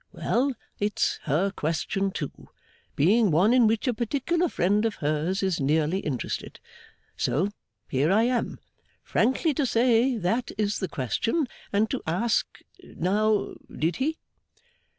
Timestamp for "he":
13.97-14.17